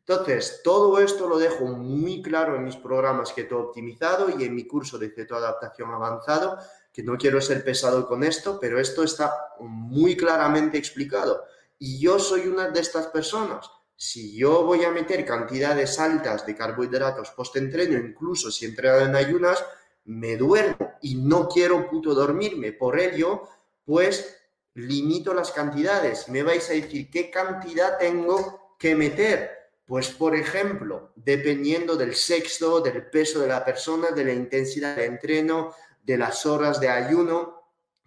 Entonces, 0.06 0.60
todo 0.64 0.98
esto 0.98 1.28
lo 1.28 1.38
dejo 1.38 1.66
muy 1.66 2.22
claro 2.22 2.56
en 2.56 2.64
mis 2.64 2.76
programas 2.76 3.32
que 3.32 3.42
he 3.42 3.54
optimizado 3.54 4.28
y 4.36 4.44
en 4.44 4.54
mi 4.54 4.66
curso 4.66 4.98
de 4.98 5.10
cetoadaptación 5.10 5.92
avanzado, 5.92 6.58
que 6.92 7.04
no 7.04 7.16
quiero 7.16 7.40
ser 7.40 7.64
pesado 7.64 8.06
con 8.06 8.24
esto, 8.24 8.58
pero 8.60 8.80
esto 8.80 9.04
está 9.04 9.32
muy 9.60 10.16
claramente 10.16 10.76
explicado. 10.76 11.44
Y 11.78 12.00
yo 12.00 12.18
soy 12.18 12.48
una 12.48 12.68
de 12.68 12.80
estas 12.80 13.06
personas. 13.06 13.70
Si 13.96 14.36
yo 14.36 14.64
voy 14.64 14.84
a 14.84 14.90
meter 14.90 15.24
cantidades 15.24 15.98
altas 15.98 16.44
de 16.44 16.56
carbohidratos 16.56 17.30
post-entreno, 17.30 17.98
incluso 17.98 18.50
si 18.50 18.64
entreno 18.64 18.98
en 18.98 19.14
ayunas, 19.14 19.64
me 20.04 20.36
duermo 20.36 20.94
y 21.00 21.14
no 21.14 21.48
quiero 21.48 21.88
puto 21.88 22.14
dormirme. 22.14 22.72
Por 22.72 22.98
ello, 22.98 23.48
pues 23.84 24.36
limito 24.74 25.34
las 25.34 25.52
cantidades. 25.52 26.28
Me 26.28 26.42
vais 26.42 26.68
a 26.70 26.72
decir 26.72 27.10
qué 27.10 27.30
cantidad 27.30 27.98
tengo 27.98 28.74
que 28.78 28.94
meter. 28.94 29.50
Pues, 29.84 30.10
por 30.10 30.34
ejemplo, 30.34 31.12
dependiendo 31.16 31.96
del 31.96 32.14
sexo, 32.14 32.80
del 32.80 33.10
peso 33.10 33.40
de 33.40 33.48
la 33.48 33.64
persona, 33.64 34.10
de 34.10 34.24
la 34.24 34.32
intensidad 34.32 34.96
de 34.96 35.04
entreno, 35.04 35.74
de 36.02 36.16
las 36.16 36.46
horas 36.46 36.80
de 36.80 36.88
ayuno, 36.88 37.62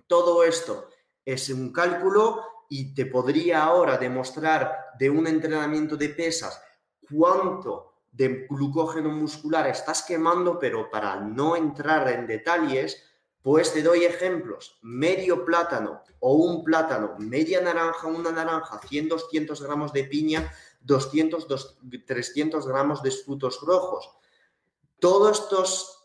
todo 0.07 0.43
esto 0.43 0.89
es 1.23 1.49
un 1.49 1.71
cálculo 1.71 2.43
y 2.69 2.93
te 2.93 3.05
podría 3.05 3.63
ahora 3.63 3.97
demostrar 3.97 4.91
de 4.97 5.09
un 5.09 5.27
entrenamiento 5.27 5.95
de 5.95 6.09
pesas 6.09 6.61
cuánto 7.09 7.93
de 8.11 8.47
glucógeno 8.49 9.09
muscular 9.09 9.67
estás 9.67 10.03
quemando, 10.03 10.57
pero 10.57 10.89
para 10.89 11.17
no 11.17 11.55
entrar 11.55 12.07
en 12.09 12.25
detalles, 12.25 13.03
pues 13.41 13.73
te 13.73 13.83
doy 13.83 14.05
ejemplos. 14.05 14.79
Medio 14.81 15.43
plátano 15.43 16.01
o 16.19 16.33
un 16.33 16.63
plátano, 16.63 17.15
media 17.19 17.61
naranja, 17.61 18.07
una 18.07 18.31
naranja, 18.31 18.79
100, 18.79 19.09
200 19.09 19.61
gramos 19.61 19.93
de 19.93 20.05
piña, 20.05 20.51
200, 20.81 21.77
300 22.07 22.67
gramos 22.67 23.03
de 23.03 23.11
frutos 23.11 23.61
rojos. 23.61 24.09
Todos 24.99 25.41
estos, 25.41 26.04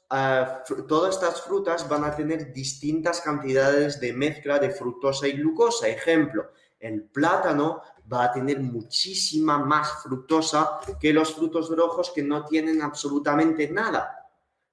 todas 0.89 1.15
estas 1.15 1.43
frutas 1.43 1.89
van 1.89 2.05
a 2.05 2.17
tener 2.17 2.53
distintas 2.53 3.21
cantidades 3.21 4.01
de 4.01 4.13
mezcla 4.13 4.59
de 4.59 4.71
fructosa 4.71 5.29
y 5.29 5.33
glucosa. 5.33 5.89
Ejemplo, 5.89 6.51
el 6.81 7.05
plátano 7.05 7.83
va 8.13 8.25
a 8.25 8.33
tener 8.33 8.59
muchísima 8.59 9.59
más 9.59 10.03
fructosa 10.03 10.81
que 11.01 11.13
los 11.13 11.35
frutos 11.35 11.71
rojos 11.71 12.11
que 12.11 12.23
no 12.23 12.45
tienen 12.45 12.83
absolutamente 12.83 13.71
nada. 13.71 14.21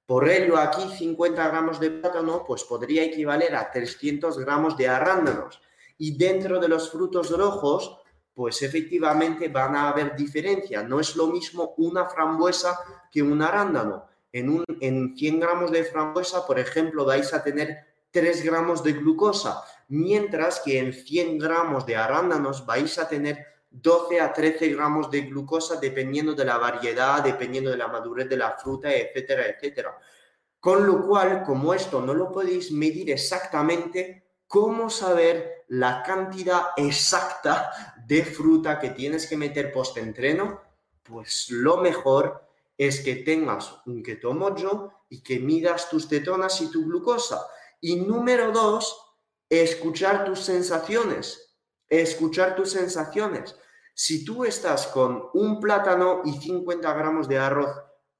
Por 0.06 0.28
ello, 0.28 0.56
aquí 0.56 0.88
50 0.88 1.48
gramos 1.48 1.78
de 1.78 1.90
plátano 1.90 2.44
pues 2.44 2.64
podría 2.64 3.04
equivaler 3.04 3.54
a 3.54 3.70
300 3.70 4.38
gramos 4.38 4.76
de 4.76 4.88
arándanos. 4.88 5.60
Y 5.98 6.16
dentro 6.16 6.58
de 6.58 6.68
los 6.68 6.90
frutos 6.90 7.30
rojos, 7.30 7.98
pues 8.34 8.62
efectivamente 8.62 9.48
van 9.48 9.76
a 9.76 9.88
haber 9.88 10.16
diferencia. 10.16 10.82
No 10.82 10.98
es 10.98 11.14
lo 11.14 11.26
mismo 11.26 11.74
una 11.76 12.06
frambuesa 12.06 12.80
que 13.12 13.22
un 13.22 13.42
arándano. 13.42 14.07
En, 14.32 14.50
un, 14.50 14.64
en 14.80 15.16
100 15.16 15.40
gramos 15.40 15.70
de 15.70 15.84
frambuesa, 15.84 16.46
por 16.46 16.58
ejemplo, 16.58 17.04
vais 17.04 17.32
a 17.32 17.42
tener 17.42 17.86
3 18.10 18.44
gramos 18.44 18.82
de 18.82 18.92
glucosa, 18.92 19.62
mientras 19.88 20.60
que 20.60 20.78
en 20.78 20.92
100 20.92 21.38
gramos 21.38 21.86
de 21.86 21.96
arándanos 21.96 22.64
vais 22.66 22.98
a 22.98 23.08
tener 23.08 23.46
12 23.70 24.20
a 24.20 24.32
13 24.32 24.68
gramos 24.68 25.10
de 25.10 25.22
glucosa 25.22 25.76
dependiendo 25.76 26.34
de 26.34 26.44
la 26.44 26.58
variedad, 26.58 27.22
dependiendo 27.22 27.70
de 27.70 27.76
la 27.76 27.88
madurez 27.88 28.28
de 28.28 28.36
la 28.36 28.52
fruta, 28.52 28.92
etcétera, 28.92 29.46
etcétera. 29.46 29.98
Con 30.60 30.86
lo 30.86 31.06
cual, 31.06 31.42
como 31.44 31.74
esto 31.74 32.00
no 32.00 32.14
lo 32.14 32.32
podéis 32.32 32.72
medir 32.72 33.10
exactamente, 33.10 34.24
¿cómo 34.46 34.90
saber 34.90 35.64
la 35.68 36.02
cantidad 36.02 36.68
exacta 36.76 37.94
de 38.06 38.24
fruta 38.24 38.78
que 38.78 38.90
tienes 38.90 39.26
que 39.26 39.36
meter 39.36 39.70
post-entreno? 39.70 40.62
Pues 41.02 41.50
lo 41.50 41.76
mejor 41.76 42.47
es 42.78 43.00
que 43.00 43.16
tengas 43.16 43.74
un 43.86 44.04
ketomojo 44.04 44.92
y 45.10 45.20
que 45.22 45.40
midas 45.40 45.90
tus 45.90 46.08
cetonas 46.08 46.60
y 46.60 46.70
tu 46.70 46.86
glucosa. 46.86 47.44
Y 47.80 47.96
número 47.96 48.52
dos, 48.52 48.96
escuchar 49.50 50.24
tus 50.24 50.40
sensaciones. 50.40 51.56
Escuchar 51.88 52.54
tus 52.54 52.70
sensaciones. 52.70 53.56
Si 53.94 54.24
tú 54.24 54.44
estás 54.44 54.86
con 54.86 55.24
un 55.34 55.58
plátano 55.58 56.22
y 56.24 56.32
50 56.34 56.94
gramos 56.94 57.26
de 57.28 57.38
arroz 57.38 57.70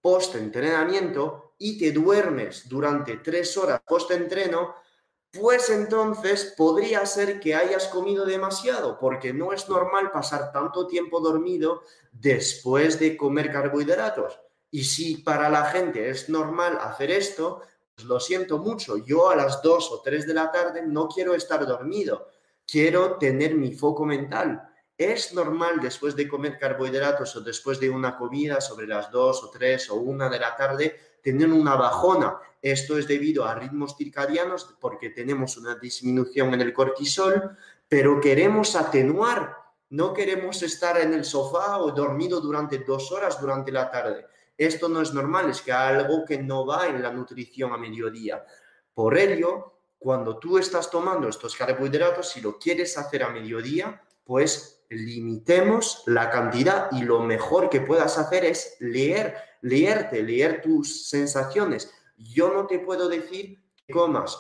post-entrenamiento 0.01 1.55
y 1.59 1.79
te 1.79 1.93
duermes 1.93 2.69
durante 2.69 3.19
tres 3.19 3.57
horas 3.57 3.81
post-entreno, 3.87 4.75
pues 5.31 5.71
entonces 5.71 6.55
podría 6.57 7.05
ser 7.07 7.39
que 7.39 7.55
hayas 7.55 7.87
comido 7.89 8.25
demasiado, 8.25 8.99
porque 8.99 9.33
no 9.33 9.53
es 9.53 9.69
normal 9.69 10.11
pasar 10.11 10.51
tanto 10.51 10.87
tiempo 10.87 11.21
dormido 11.21 11.83
después 12.11 12.99
de 12.99 13.17
comer 13.17 13.53
carbohidratos. 13.53 14.41
Y 14.71 14.85
si 14.85 15.19
para 15.19 15.49
la 15.49 15.65
gente 15.67 16.11
es 16.11 16.29
normal 16.29 16.79
hacer 16.81 17.11
esto, 17.11 17.63
pues 17.95 18.07
lo 18.07 18.21
siento 18.21 18.59
mucho, 18.59 18.99
yo 18.99 19.31
a 19.31 19.37
las 19.37 19.63
2 19.63 19.93
o 19.93 20.03
3 20.03 20.27
de 20.27 20.35
la 20.35 20.53
tarde 20.53 20.83
no 20.87 21.09
quiero 21.09 21.35
estar 21.35 21.67
dormido, 21.67 22.29
quiero 22.67 23.17
tener 23.17 23.55
mi 23.55 23.73
foco 23.73 24.05
mental. 24.05 24.63
Es 24.97 25.33
normal 25.33 25.81
después 25.81 26.15
de 26.15 26.29
comer 26.29 26.59
carbohidratos 26.59 27.35
o 27.37 27.41
después 27.41 27.81
de 27.81 27.89
una 27.89 28.17
comida 28.17 28.61
sobre 28.61 28.87
las 28.87 29.11
2 29.11 29.45
o 29.45 29.51
3 29.51 29.91
o 29.91 29.95
1 29.97 30.31
de 30.31 30.39
la 30.39 30.55
tarde, 30.55 30.97
tener 31.23 31.49
una 31.49 31.77
bajona. 31.77 32.39
Esto 32.61 32.99
es 32.99 33.07
debido 33.07 33.45
a 33.45 33.55
ritmos 33.55 33.97
circadianos 33.97 34.77
porque 34.81 35.11
tenemos 35.11 35.57
una 35.57 35.77
disminución 35.77 36.53
en 36.55 36.61
el 36.61 36.73
cortisol, 36.73 37.57
pero 37.89 38.21
queremos 38.21 38.77
atenuar, 38.77 39.57
no 39.91 40.13
queremos 40.13 40.63
estar 40.63 40.99
en 40.99 41.15
el 41.15 41.25
sofá 41.25 41.79
o 41.79 41.93
dormido 41.93 42.41
durante 42.41 42.79
dos 42.79 43.11
horas 43.13 43.41
durante 43.41 43.73
la 43.73 43.91
tarde. 43.91 44.27
Esto 44.59 44.91
no 44.91 45.01
es 45.01 45.15
normal, 45.15 45.49
es 45.49 45.63
que 45.63 45.73
algo 45.73 46.25
que 46.27 46.43
no 46.43 46.67
va 46.67 46.89
en 46.89 47.03
la 47.03 47.13
nutrición 47.13 47.73
a 47.73 47.79
mediodía. 47.79 48.45
Por 48.93 49.17
ello, 49.17 49.81
cuando 49.99 50.39
tú 50.39 50.59
estás 50.59 50.91
tomando 50.91 51.29
estos 51.29 51.57
carbohidratos, 51.57 52.29
si 52.29 52.43
lo 52.43 52.59
quieres 52.59 52.99
hacer 52.99 53.23
a 53.23 53.31
mediodía, 53.31 54.03
pues 54.25 54.85
limitemos 54.91 56.03
la 56.07 56.29
cantidad 56.29 56.89
y 56.93 57.03
lo 57.03 57.21
mejor 57.21 57.71
que 57.71 57.81
puedas 57.81 58.19
hacer 58.19 58.45
es 58.45 58.77
leer 58.81 59.49
leerte, 59.61 60.23
leer 60.23 60.63
tus 60.63 61.09
sensaciones. 61.09 61.93
Yo 62.17 62.53
no 62.53 62.67
te 62.67 62.79
puedo 62.79 63.09
decir 63.09 63.63
que 63.87 63.93
comas 63.93 64.39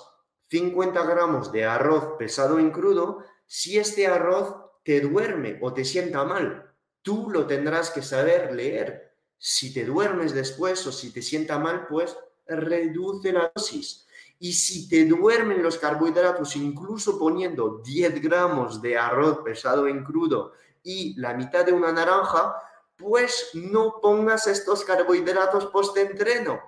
50 0.50 1.02
gramos 1.04 1.52
de 1.52 1.64
arroz 1.64 2.16
pesado 2.18 2.58
en 2.58 2.70
crudo 2.70 3.24
si 3.46 3.78
este 3.78 4.06
arroz 4.06 4.54
te 4.84 5.00
duerme 5.00 5.58
o 5.62 5.72
te 5.72 5.84
sienta 5.84 6.24
mal. 6.24 6.74
Tú 7.02 7.30
lo 7.30 7.46
tendrás 7.46 7.90
que 7.90 8.02
saber 8.02 8.54
leer. 8.54 9.07
Si 9.38 9.72
te 9.72 9.84
duermes 9.84 10.34
después 10.34 10.84
o 10.86 10.92
si 10.92 11.12
te 11.12 11.22
sienta 11.22 11.58
mal, 11.58 11.86
pues 11.86 12.16
reduce 12.46 13.32
la 13.32 13.52
dosis. 13.54 14.06
Y 14.40 14.52
si 14.52 14.88
te 14.88 15.04
duermen 15.04 15.62
los 15.62 15.78
carbohidratos, 15.78 16.56
incluso 16.56 17.18
poniendo 17.18 17.80
10 17.84 18.20
gramos 18.20 18.80
de 18.80 18.96
arroz 18.96 19.38
pesado 19.44 19.88
en 19.88 20.04
crudo 20.04 20.52
y 20.82 21.18
la 21.20 21.34
mitad 21.34 21.64
de 21.64 21.72
una 21.72 21.92
naranja, 21.92 22.54
pues 22.96 23.50
no 23.54 24.00
pongas 24.00 24.46
estos 24.46 24.84
carbohidratos 24.84 25.66
post-entreno. 25.66 26.60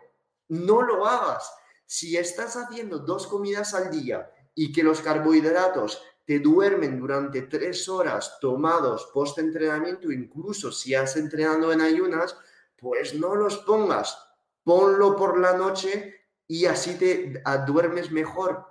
No 0.48 0.83
lo 0.83 1.06
hagas. 1.06 1.52
Si 1.87 2.16
estás 2.16 2.56
haciendo 2.56 2.98
dos 2.98 3.26
comidas 3.26 3.74
al 3.74 3.90
día 3.90 4.30
y 4.54 4.72
que 4.72 4.83
los 4.83 5.00
carbohidratos 5.00 6.02
te 6.24 6.38
duermen 6.38 7.00
durante 7.00 7.42
tres 7.42 7.88
horas 7.88 8.38
tomados 8.40 9.11
post-entrenamiento, 9.12 10.12
incluso 10.12 10.70
si 10.70 10.94
has 10.94 11.16
entrenado 11.16 11.72
en 11.72 11.80
ayunas, 11.80 12.37
pues 12.81 13.14
no 13.14 13.35
los 13.35 13.59
pongas. 13.59 14.19
Ponlo 14.64 15.16
por 15.16 15.38
la 15.38 15.55
noche 15.55 16.27
y 16.47 16.66
así 16.66 16.95
te 16.95 17.43
duermes 17.66 18.11
mejor. 18.11 18.66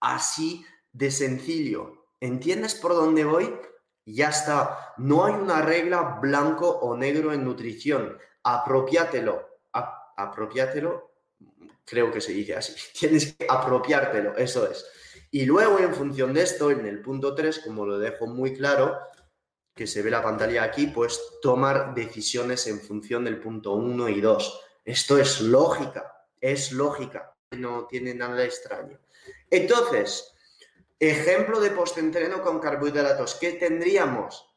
Así 0.00 0.64
de 0.92 1.10
sencillo. 1.10 2.06
¿Entiendes 2.20 2.74
por 2.74 2.92
dónde 2.92 3.24
voy? 3.24 3.52
ya 4.06 4.28
está. 4.28 4.94
No 4.96 5.24
hay 5.24 5.34
una 5.34 5.60
regla 5.60 6.18
blanco 6.22 6.70
o 6.70 6.96
negro 6.96 7.32
en 7.32 7.44
nutrición. 7.44 8.16
Apropiátelo. 8.44 9.44
apropiátelo, 10.16 11.12
creo 11.84 12.10
que 12.10 12.20
se 12.20 12.32
dice 12.32 12.54
así. 12.54 12.74
Tienes 12.98 13.34
que 13.34 13.46
apropiártelo, 13.48 14.36
eso 14.36 14.70
es. 14.70 14.86
Y 15.30 15.44
luego, 15.44 15.78
en 15.80 15.92
función 15.92 16.32
de 16.32 16.42
esto, 16.42 16.70
en 16.70 16.86
el 16.86 17.02
punto 17.02 17.34
3, 17.34 17.60
como 17.64 17.84
lo 17.84 17.98
dejo 17.98 18.26
muy 18.26 18.54
claro, 18.54 18.96
que 19.76 19.86
se 19.86 20.02
ve 20.02 20.10
la 20.10 20.22
pantalla 20.22 20.64
aquí, 20.64 20.88
pues 20.88 21.20
tomar 21.40 21.94
decisiones 21.94 22.66
en 22.66 22.80
función 22.80 23.22
del 23.24 23.38
punto 23.38 23.74
1 23.74 24.08
y 24.08 24.20
2. 24.20 24.60
Esto 24.84 25.18
es 25.18 25.40
lógica, 25.40 26.24
es 26.40 26.72
lógica, 26.72 27.36
no 27.52 27.86
tiene 27.86 28.14
nada 28.14 28.44
extraño. 28.44 28.98
Entonces, 29.50 30.36
Ejemplo 30.98 31.60
de 31.60 31.70
postentreno 31.72 32.40
con 32.40 32.58
carbohidratos. 32.58 33.34
¿Qué 33.34 33.52
tendríamos? 33.52 34.50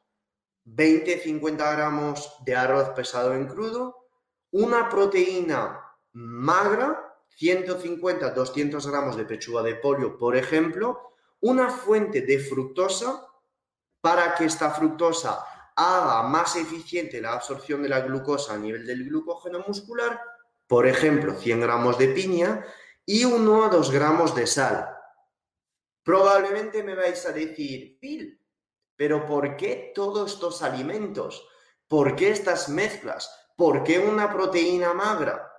20-50 0.65 1.57
gramos 1.57 2.33
de 2.45 2.55
arroz 2.55 2.91
pesado 2.91 3.33
en 3.33 3.45
crudo, 3.45 4.07
una 4.51 4.87
proteína 4.87 5.81
magra, 6.13 7.13
150-200 7.37 8.89
gramos 8.89 9.17
de 9.17 9.25
pechuga 9.25 9.63
de 9.63 9.75
pollo, 9.75 10.17
por 10.17 10.37
ejemplo, 10.37 11.13
una 11.41 11.69
fuente 11.69 12.21
de 12.21 12.39
fructosa 12.39 13.27
para 14.01 14.35
que 14.35 14.45
esta 14.45 14.71
fructosa 14.71 15.45
haga 15.75 16.23
más 16.23 16.55
eficiente 16.55 17.21
la 17.21 17.33
absorción 17.33 17.81
de 17.83 17.89
la 17.89 18.01
glucosa 18.01 18.53
a 18.53 18.57
nivel 18.57 18.85
del 18.85 19.05
glucógeno 19.05 19.63
muscular, 19.65 20.21
por 20.67 20.87
ejemplo, 20.87 21.33
100 21.33 21.61
gramos 21.61 21.97
de 21.97 22.09
piña 22.09 22.65
y 23.05 23.23
1 23.25 23.59
o 23.59 23.69
2 23.69 23.91
gramos 23.91 24.35
de 24.35 24.45
sal. 24.45 24.87
Probablemente 26.03 26.83
me 26.83 26.95
vais 26.95 27.25
a 27.25 27.31
decir, 27.31 27.97
Phil, 27.99 28.39
pero 28.95 29.25
¿por 29.25 29.55
qué 29.55 29.91
todos 29.95 30.33
estos 30.33 30.61
alimentos? 30.61 31.47
¿Por 31.87 32.15
qué 32.15 32.31
estas 32.31 32.69
mezclas? 32.69 33.29
¿Por 33.55 33.83
qué 33.83 33.99
una 33.99 34.31
proteína 34.31 34.93
magra? 34.93 35.51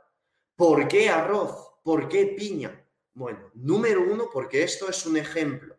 ¿Por 0.55 0.87
qué 0.87 1.09
arroz? 1.09 1.73
¿Por 1.83 2.09
qué 2.09 2.35
piña? 2.39 2.87
Bueno, 3.15 3.51
número 3.55 4.03
uno, 4.03 4.29
porque 4.33 4.63
esto 4.63 4.89
es 4.89 5.07
un 5.07 5.17
ejemplo. 5.17 5.77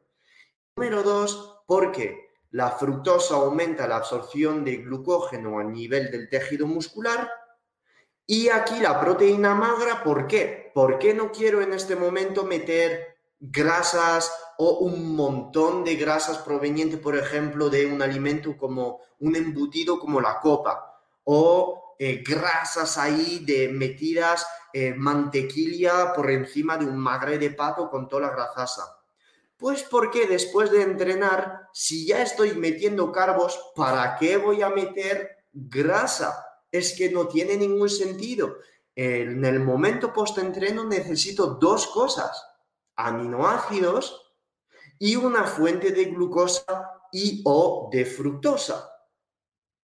Número 0.76 1.04
dos, 1.04 1.64
porque 1.68 2.31
la 2.52 2.72
fructosa 2.72 3.36
aumenta 3.36 3.88
la 3.88 3.98
absorción 3.98 4.64
de 4.64 4.78
glucógeno 4.78 5.60
a 5.60 5.64
nivel 5.64 6.12
del 6.12 6.30
tejido 6.30 6.68
muscular. 6.68 7.30
Y 8.26 8.50
aquí 8.50 8.80
la 8.80 9.00
proteína 9.00 9.56
magra, 9.56 10.04
¿por 10.04 10.28
qué? 10.28 10.72
¿Por 10.74 11.00
qué 11.00 11.14
no 11.14 11.32
quiero 11.32 11.62
en 11.62 11.74
este 11.74 11.96
momento 11.96 12.44
meter 12.44 13.18
grasas 13.40 14.32
o 14.58 14.80
un 14.80 15.16
montón 15.16 15.84
de 15.84 15.96
grasas 15.96 16.38
provenientes, 16.40 17.00
por 17.00 17.18
ejemplo, 17.18 17.70
de 17.70 17.88
un 17.88 18.02
alimento 18.02 18.56
como 18.58 19.00
un 19.20 19.36
embutido 19.36 20.00
como 20.00 20.22
la 20.22 20.40
copa, 20.40 21.02
o 21.24 21.96
eh, 21.98 22.24
grasas 22.26 22.98
ahí 22.98 23.44
de 23.46 23.70
metidas 23.70 24.46
eh, 24.74 24.94
mantequilla 24.96 26.14
por 26.14 26.30
encima 26.30 26.78
de 26.78 26.86
un 26.86 26.98
magre 26.98 27.38
de 27.38 27.52
pato 27.52 27.90
con 27.90 28.08
toda 28.08 28.24
la 28.24 28.32
grasasa. 28.32 28.98
Pues 29.58 29.84
porque 29.84 30.28
después 30.28 30.72
de 30.72 30.82
entrenar, 30.82 31.61
si 31.74 32.06
ya 32.06 32.22
estoy 32.22 32.54
metiendo 32.54 33.12
carbos, 33.12 33.60
¿para 33.76 34.18
qué 34.18 34.38
voy 34.38 34.62
a 34.62 34.70
meter 34.70 35.46
grasa? 35.52 36.46
Es 36.72 36.94
que 36.94 37.10
no 37.10 37.28
tiene 37.28 37.58
ningún 37.58 37.90
sentido. 37.90 38.58
En 38.96 39.44
el 39.46 39.60
momento 39.60 40.12
post-entreno 40.14 40.84
necesito 40.86 41.56
dos 41.56 41.88
cosas, 41.88 42.44
aminoácidos 42.96 44.34
y 45.00 45.16
una 45.16 45.46
fuente 45.46 45.92
de 45.92 46.06
glucosa 46.06 46.92
y 47.12 47.42
o 47.46 47.90
de 47.92 48.06
fructosa. 48.06 48.90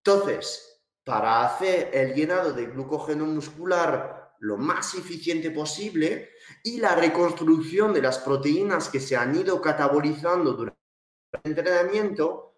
Entonces, 0.04 0.82
para 1.04 1.46
hacer 1.46 1.90
el 1.94 2.14
llenado 2.14 2.54
de 2.54 2.66
glucógeno 2.68 3.26
muscular 3.26 4.36
lo 4.40 4.58
más 4.58 4.94
eficiente 4.94 5.52
posible 5.52 6.30
y 6.64 6.80
la 6.80 6.96
reconstrucción 6.96 7.94
de 7.94 8.02
las 8.02 8.20
proteínas 8.20 8.90
que 8.90 9.00
se 9.00 9.16
han 9.16 9.36
ido 9.36 9.60
catabolizando 9.62 10.54
durante 10.54 10.77
entrenamiento, 11.44 12.56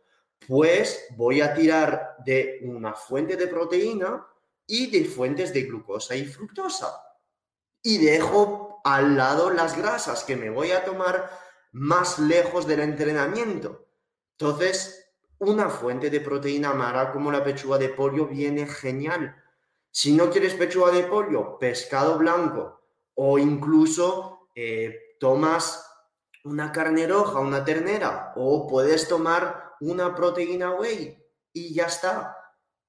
pues 0.47 1.07
voy 1.15 1.41
a 1.41 1.53
tirar 1.53 2.15
de 2.25 2.61
una 2.63 2.93
fuente 2.93 3.35
de 3.35 3.47
proteína 3.47 4.25
y 4.65 4.87
de 4.91 5.05
fuentes 5.05 5.53
de 5.53 5.63
glucosa 5.63 6.15
y 6.15 6.25
fructosa. 6.25 7.03
Y 7.81 7.97
dejo 7.97 8.81
al 8.83 9.17
lado 9.17 9.49
las 9.49 9.77
grasas 9.77 10.23
que 10.23 10.35
me 10.35 10.49
voy 10.49 10.71
a 10.71 10.85
tomar 10.85 11.29
más 11.71 12.19
lejos 12.19 12.67
del 12.67 12.81
entrenamiento. 12.81 13.87
Entonces, 14.37 15.13
una 15.39 15.69
fuente 15.69 16.09
de 16.09 16.21
proteína 16.21 16.73
mara 16.73 17.11
como 17.11 17.31
la 17.31 17.43
pechuga 17.43 17.77
de 17.77 17.89
pollo 17.89 18.27
viene 18.27 18.67
genial. 18.67 19.35
Si 19.91 20.13
no 20.13 20.29
quieres 20.29 20.53
pechuga 20.53 20.91
de 20.91 21.03
pollo, 21.03 21.57
pescado 21.57 22.17
blanco 22.17 22.81
o 23.15 23.37
incluso 23.37 24.49
eh, 24.55 25.15
tomas 25.19 25.88
una 26.43 26.71
carne 26.71 27.07
roja, 27.07 27.39
una 27.39 27.63
ternera 27.63 28.33
o 28.35 28.67
puedes 28.67 29.07
tomar 29.07 29.75
una 29.81 30.15
proteína 30.15 30.71
whey 30.71 31.17
y 31.53 31.73
ya 31.73 31.85
está. 31.85 32.35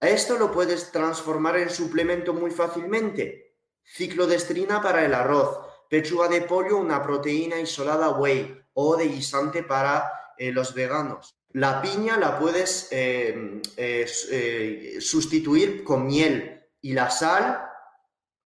Esto 0.01 0.39
lo 0.39 0.51
puedes 0.51 0.93
transformar 0.93 1.59
en 1.59 1.71
suplemento 1.71 2.33
muy 2.33 2.51
fácilmente. 2.51 3.57
Ciclo 3.83 4.27
de 4.27 4.37
estrina 4.37 4.81
para 4.81 5.05
el 5.05 5.15
arroz, 5.15 5.59
pechuga 5.89 6.29
de 6.29 6.43
pollo, 6.43 6.79
una 6.79 7.03
proteína 7.03 7.61
isolada 7.61 8.11
whey 8.11 8.63
o 8.75 8.97
de 8.97 9.09
guisante 9.09 9.63
para 9.63 10.11
eh, 10.39 10.53
los 10.53 10.73
veganos. 10.73 11.37
La 11.53 11.83
piña 11.83 12.17
la 12.17 12.39
puedes 12.39 12.89
eh, 12.93 13.61
eh, 13.77 14.97
sustituir 15.01 15.83
con 15.83 16.07
miel 16.07 16.65
y 16.81 16.93
la 16.93 17.11
sal, 17.11 17.67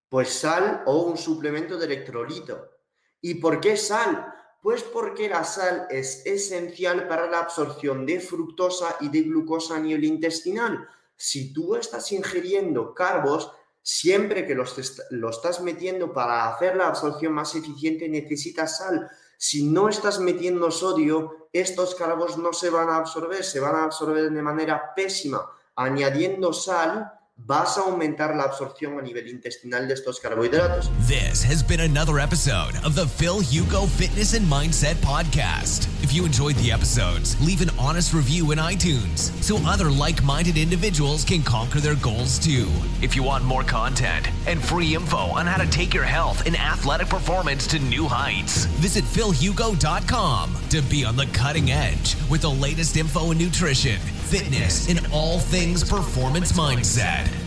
pues 0.09 0.31
sal 0.31 0.83
o 0.87 1.03
un 1.03 1.19
suplemento 1.19 1.77
de 1.77 1.87
electrolito. 1.87 2.71
¿Y 3.21 3.35
por 3.35 3.61
qué 3.61 3.77
sal? 3.77 4.34
Pues 4.65 4.83
porque 4.83 5.29
la 5.29 5.45
sal 5.45 5.87
es 5.91 6.25
esencial 6.25 7.07
para 7.07 7.31
la 7.31 7.41
absorción 7.41 8.07
de 8.07 8.19
fructosa 8.19 8.97
y 9.01 9.11
de 9.11 9.21
glucosa 9.21 9.77
a 9.77 9.79
nivel 9.79 10.05
intestinal. 10.05 10.89
Si 11.15 11.53
tú 11.53 11.77
estás 11.77 12.11
ingiriendo 12.13 12.95
carbos, 12.95 13.53
siempre 13.83 14.47
que 14.47 14.55
los, 14.55 14.75
los 15.11 15.37
estás 15.37 15.61
metiendo 15.61 16.15
para 16.15 16.49
hacer 16.49 16.77
la 16.77 16.89
absorción 16.89 17.35
más 17.35 17.55
eficiente, 17.55 18.09
necesitas 18.09 18.79
sal 18.79 19.11
si 19.37 19.65
no 19.67 19.91
estás 19.91 20.21
metiendo 20.21 20.71
sodio, 20.71 21.49
estos 21.53 21.95
carbos 21.95 22.39
no 22.39 22.55
se 22.55 22.71
van 22.71 22.89
a 22.89 22.97
absorber, 22.97 23.45
se 23.45 23.61
van 23.61 23.75
a 23.77 23.85
absorber 23.85 24.31
de 24.31 24.41
manera 24.41 24.95
pésima. 24.97 25.45
Añadiendo 25.77 26.55
sal, 26.55 27.13
vas 27.37 27.77
a 27.77 27.83
aumentar 27.83 28.35
la 28.37 28.45
absorción 28.45 28.99
a 28.99 29.03
nivel 29.03 29.29
intestinal 29.29 29.87
de 29.89 29.95
estos 29.95 30.21
carbohidratos. 30.21 30.89
This 31.07 31.43
has 31.43 31.63
been 31.63 31.81
another 31.81 32.19
episode 32.19 32.75
of 32.85 32.95
the 32.95 33.07
Phil 33.07 33.41
Hugo 33.41 33.87
Fitness 33.87 34.35
and 34.35 34.47
Mindset 34.47 34.95
Podcast. 34.97 35.89
If 36.03 36.15
you 36.15 36.25
enjoyed 36.25 36.57
the 36.57 36.71
episodes, 36.71 37.39
leave 37.45 37.61
an 37.61 37.71
honest 37.79 38.15
review 38.15 38.53
in 38.53 38.59
iTunes 38.59 39.33
so 39.43 39.57
other 39.67 39.91
like 39.91 40.23
minded 40.23 40.57
individuals 40.57 41.25
can 41.25 41.43
conquer 41.43 41.81
their 41.81 41.97
goals 41.97 42.39
too. 42.39 42.69
If 43.03 43.17
you 43.17 43.23
want 43.23 43.45
more 43.45 43.65
content 43.65 44.29
and 44.47 44.63
free 44.63 44.95
info 44.95 45.17
on 45.17 45.47
how 45.47 45.63
to 45.63 45.69
take 45.71 45.93
your 45.93 46.05
health 46.05 46.47
and 46.47 46.57
athletic 46.57 47.09
performance 47.09 47.67
to 47.69 47.79
new 47.79 48.07
heights, 48.07 48.65
visit 48.81 49.05
philhugo.com 49.05 50.55
to 50.71 50.83
be 50.83 51.05
on 51.05 51.17
the 51.17 51.27
cutting 51.27 51.73
edge 51.73 52.17
with 52.31 52.43
the 52.43 52.51
latest 52.51 52.97
info 52.97 53.33
in 53.33 53.39
nutrition, 53.39 54.01
fitness, 54.25 54.89
and 54.89 55.07
all 55.13 55.39
things 55.39 55.89
performance 55.89 56.53
mindset. 56.53 57.44